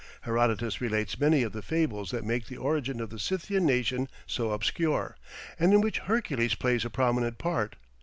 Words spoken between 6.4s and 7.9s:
plays a prominent part.